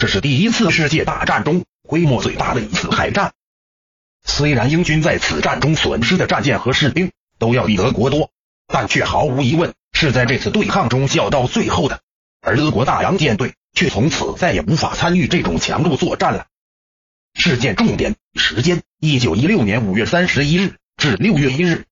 [0.00, 3.34] 这是第一次世界大战中规模最大的一次海战。
[4.24, 8.30] 虽然英军在此战中损失的战舰和士兵都要比德国多，
[8.66, 12.00] 但却毫无疑问是在这次对抗中笑到最后的。
[12.40, 16.46] 而德国大洋舰队却从此再也无法参与这种强度作战了。
[17.34, 21.84] 事件重点时间：一九一六年五月三十一日至六月一日。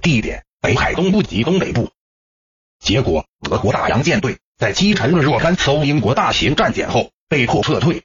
[0.00, 1.90] 地点：北海东部及东北部。
[2.78, 8.02] 结果，德国大洋舰队在击沉了若干艘英国大型战舰后，被迫撤退。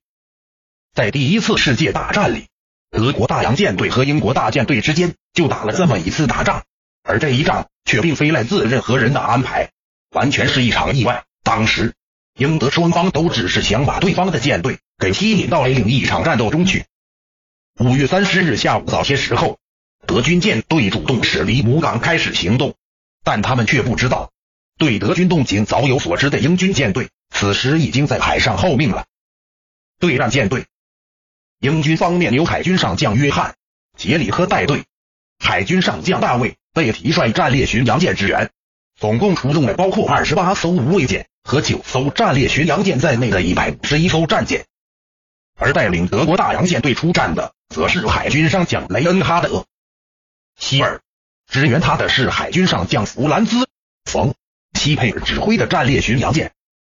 [0.94, 2.46] 在第一次世界大战里，
[2.92, 6.64] 德国大洋舰队和英国大舰队之间就打了这么一次大仗，
[7.02, 9.72] 而这一仗却并非来自任何人的安排，
[10.12, 11.26] 完全是一场意外。
[11.42, 11.96] 当时，
[12.38, 16.86] 英德双方都只是想把对方的舰队给吸引到另一场战斗中去。
[17.80, 19.58] 五月三十日下午早些时候，
[20.06, 22.76] 德军舰队主动驶离母港开始行动，
[23.24, 24.30] 但他们却不知道。
[24.78, 29.06] 对德军动静早有所知的英军舰队，此时已经在海上候命了。
[30.00, 30.66] 对战舰队，
[31.60, 33.52] 英军方面由海军上将约翰·
[33.98, 34.84] 杰里科带队，
[35.40, 38.52] 海军上将大卫·被提率战列巡洋舰支援，
[39.00, 44.66] 总共出动了包括二十八艘无畏舰和九艘战列巡洋舰在内的一百五十一艘战舰。
[45.56, 49.50] 而带领德国大洋舰队出战的，则是海军上将雷恩哈德·
[50.60, 51.00] 希尔，
[51.48, 53.58] 支援他的是海军上将弗兰兹·
[54.06, 54.34] 冯。
[54.74, 56.52] 西佩尔指挥的战列巡洋舰，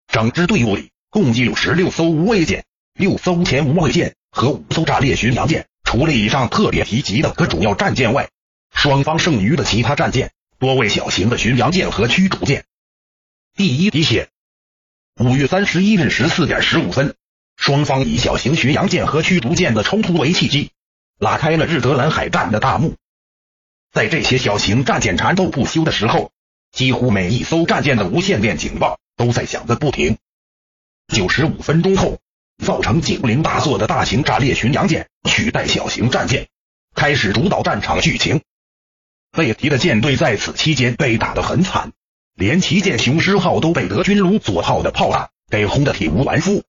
[0.08, 5.66] 整支队伍里共计有十六艘无畏舰、六艘前无畏舰和五艘战列巡洋舰。
[5.84, 8.28] 除了以上特别提及的各主要战舰外，
[8.74, 12.64] 双方剩余的其他战舰多为小型的巡洋舰和驱逐舰。
[13.54, 14.28] 第一滴血。
[15.20, 17.14] 五月三十一日十四点十五分，
[17.56, 20.72] 双方以小型巡洋舰和驱逐舰的冲突为契机，
[21.18, 22.96] 拉开了日德兰海战的大幕。
[23.92, 26.32] 在这些小型战舰缠斗不休的时候。
[26.76, 30.18] 几乎每一艘战舰的无线电警报都在响个不停。
[31.08, 32.18] 九十五分钟后，
[32.62, 36.48] 造成警铃大作的大型战列巡洋舰取代小型战舰，
[36.94, 38.42] 开始主导战场剧情。
[39.32, 41.92] 贝提的舰队在此期间被打得很惨，
[42.34, 46.62] 连旗舰雄狮号都被德军龙佐号的炮弹给轰得体无完肤。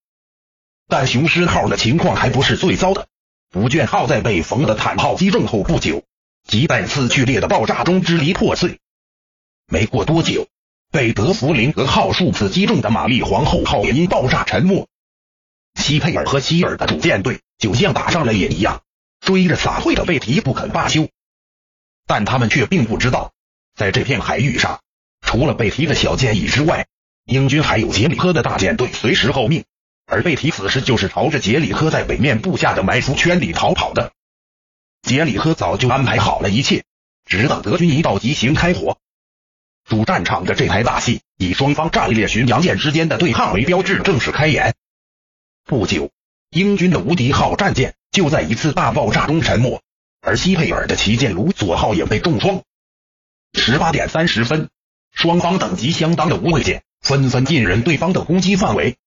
[0.87, 3.07] 但雄狮号的情况还不是最糟的，
[3.49, 6.05] 不倦号在被冯的坦炮击中后不久，
[6.47, 8.79] 即在次剧烈的爆炸中支离破碎。
[9.69, 10.47] 没过多久，
[10.91, 14.87] 被德弗林格号数次击中的玛丽皇后号也因爆炸沉没。
[15.75, 18.81] 西佩尔和希尔的主舰队就像打上了瘾一样，
[19.19, 21.09] 追着撒会的贝提不肯罢休。
[22.05, 23.33] 但他们却并不知道，
[23.75, 24.79] 在这片海域上，
[25.19, 26.87] 除了贝提的小舰翼之外，
[27.25, 29.65] 英军还有杰里科的大舰队随时候命。
[30.05, 34.13] 而贝提此时就是朝着杰里科在北面布下的埋伏圈里逃跑的。
[35.01, 36.85] 杰里科早就安排好了一切，
[37.25, 38.97] 只等德军一到即行开火。
[39.87, 44.75] 主战场的这台大戏，以双方战列巡洋舰之间的对抗为标志，正式开演。
[45.63, 46.11] 不久，
[46.49, 49.81] 英军的无敌号战舰就在一次大爆炸中沉没，
[50.21, 52.63] 而西佩尔的旗舰卢佐号也被重创。
[53.53, 54.67] 十八点三十分，
[55.13, 58.97] 双方等级相当的无畏舰纷纷进入对方的攻击范围。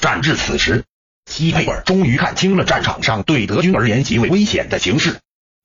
[0.00, 0.84] 战至此时，
[1.26, 5.18] 西佩尔终于看清了战场上对德军而言极为危险的形势，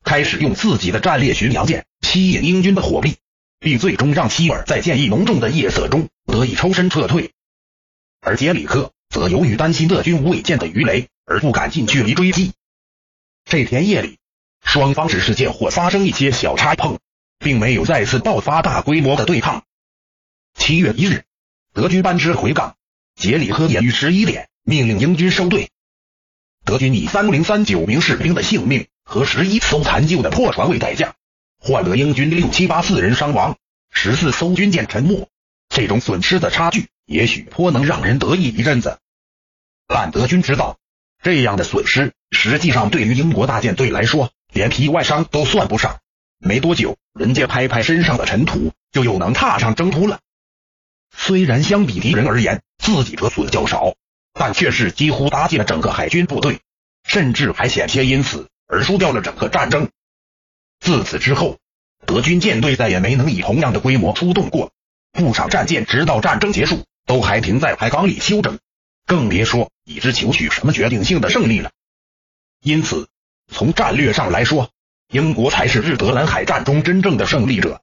[0.04, 3.18] 开始用自己的战列巡洋舰吸引英军的火力。
[3.64, 7.32] 并最终让希尔在剑意浓重的夜色中得以抽身撤退，
[8.20, 12.52] 而杰里克则由于担心德军无尾舰的鱼雷而不敢近距离追击。
[13.46, 14.20] 这天夜里，
[14.62, 17.00] 双方只是见或发生一些小差碰，
[17.40, 19.64] 并没有再次爆发大规模的对抗。
[20.54, 21.24] 七月一日，
[21.74, 22.76] 德军班师回港，
[23.16, 25.70] 杰里克也于十一点命令英军收队。
[26.66, 31.16] 德军以三零三九名士兵的性命和十一艘残旧的破船为代价。
[31.66, 33.56] 换得英军六七八四人伤亡，
[33.90, 35.30] 十四艘军舰沉没，
[35.70, 39.00] 这种损失的差距也许颇能让人得意一阵子。
[39.88, 40.78] 但德军知道，
[41.24, 46.02] 这样的损失实际上对于英国大舰队来说，连皮外伤都算不上。
[46.38, 50.20] 没多久，人家拍拍身上的尘土，就又能踏上征途了。
[51.16, 53.96] 虽然相比敌人而言，自己得损较少，
[54.34, 56.60] 但却是几乎搭进了整个海军部队，
[57.08, 59.90] 甚至还险些因此而输掉了整个战争。
[60.84, 61.60] 自此之后，
[62.06, 64.74] 德军舰队再也没能以同样的规模出动过。
[65.14, 68.60] 不少战舰直到战争结束都还停在海港里休整，
[69.06, 71.72] 更别说已知求取什么决定性的胜利了。
[72.62, 73.08] 因此，
[73.50, 74.72] 从战略上来说，
[75.10, 77.82] 英国才是日德兰海战中真正的胜利者。